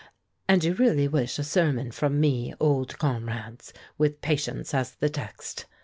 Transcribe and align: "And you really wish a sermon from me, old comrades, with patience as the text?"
"And 0.47 0.63
you 0.63 0.73
really 0.73 1.07
wish 1.07 1.37
a 1.37 1.43
sermon 1.43 1.91
from 1.91 2.19
me, 2.19 2.55
old 2.59 2.97
comrades, 2.97 3.71
with 3.99 4.19
patience 4.19 4.73
as 4.73 4.95
the 4.95 5.09
text?" 5.11 5.67